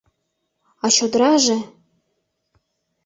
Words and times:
А 0.85 0.87
чодыраже! 0.95 1.57